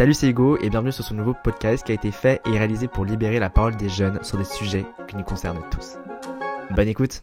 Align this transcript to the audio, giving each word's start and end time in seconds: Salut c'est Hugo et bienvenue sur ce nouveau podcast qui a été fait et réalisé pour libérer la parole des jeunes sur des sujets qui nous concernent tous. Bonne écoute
Salut 0.00 0.14
c'est 0.14 0.30
Hugo 0.30 0.56
et 0.62 0.70
bienvenue 0.70 0.92
sur 0.92 1.04
ce 1.04 1.12
nouveau 1.12 1.34
podcast 1.34 1.84
qui 1.84 1.92
a 1.92 1.94
été 1.94 2.10
fait 2.10 2.40
et 2.46 2.56
réalisé 2.56 2.88
pour 2.88 3.04
libérer 3.04 3.38
la 3.38 3.50
parole 3.50 3.76
des 3.76 3.90
jeunes 3.90 4.18
sur 4.22 4.38
des 4.38 4.44
sujets 4.44 4.86
qui 5.06 5.14
nous 5.14 5.24
concernent 5.24 5.60
tous. 5.70 5.98
Bonne 6.70 6.88
écoute 6.88 7.22